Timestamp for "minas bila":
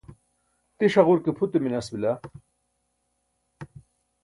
1.61-2.13